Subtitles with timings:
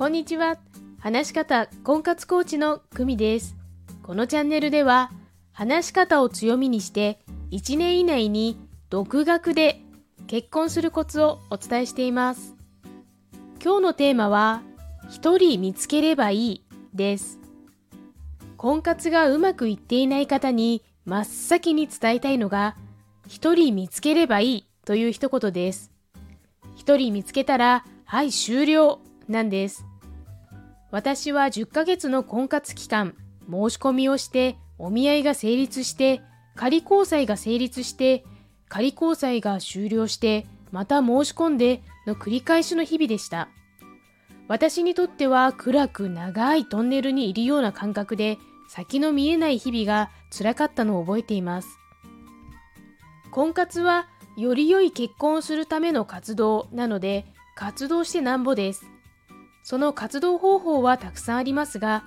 [0.00, 0.56] こんにちは。
[0.98, 3.54] 話し方婚活コーチの久美です。
[4.02, 5.10] このチャンネルでは、
[5.52, 8.56] 話し方を強みにして1年以内に
[8.88, 9.82] 独学で
[10.26, 12.56] 結婚するコツをお伝えしています。
[13.62, 14.62] 今日のテーマは、
[15.10, 16.64] 一人見つければいい
[16.94, 17.38] です。
[18.56, 22.74] 婚活がうまくいっていない方に真っ先に伝えたいのが、
[23.28, 25.92] 一人見つければいいという一言です。
[26.74, 29.89] 一人見つけたら、はい、終了なんです。
[30.90, 33.14] 私は10ヶ月の婚活期間、
[33.48, 36.20] 申し込みをして、お見合いが成立して、
[36.56, 38.24] 仮交際が成立して、
[38.68, 43.48] 仮交際が終了して、また申し込んでの繰り返しの日々でした。
[44.48, 48.38] 私にとっては暗く長いトンネルにいるような感覚で、
[48.68, 51.68] 先の見えない日々が辛かったのを覚えています。
[53.30, 58.86] 婚活はより良い結婚をするための活動なので、活動してなんぼです。
[59.62, 62.04] その活動方法はたくさんありますが、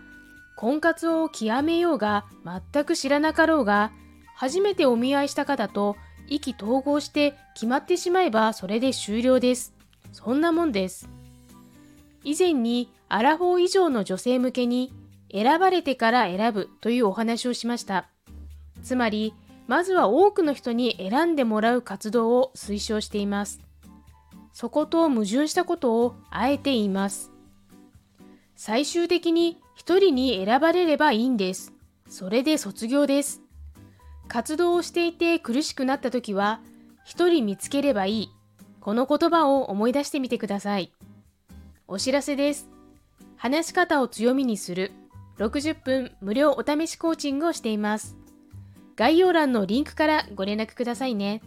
[0.56, 2.26] 婚活を極めようが
[2.72, 3.92] 全く知らなかろうが、
[4.36, 5.96] 初めてお見合いした方と
[6.28, 9.74] 意気投合して決まってしまえばそれで終了です。
[10.12, 11.10] そんなもんです。
[12.24, 14.94] 以前にアラフォー以上の女性向けに
[15.32, 18.10] 選ばれてから選ぶというお話をしました。
[18.84, 19.34] つまり、
[19.68, 23.62] まずは多くの人に選んでもらう活動を推奨しています。
[24.52, 27.33] そこと矛盾したことをあえて言います。
[28.56, 31.74] 最終的に一人に選ばれればいいんです。
[32.08, 33.42] それで卒業です。
[34.28, 36.62] 活動をしていて苦しくなった時は、
[37.04, 38.30] 一人見つければいい。
[38.80, 40.94] この言葉を思い出してみてください。
[41.88, 42.70] お知らせです。
[43.36, 44.92] 話し方を強みにする
[45.38, 48.16] 60分無料お試しコーチングをしています。
[48.96, 51.42] 概要欄のリンクからご連絡くださいね。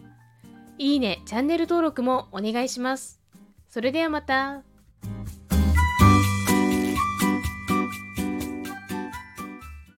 [0.79, 3.21] いいね、チャンネル登録もお願いします。
[3.69, 4.63] それではまた。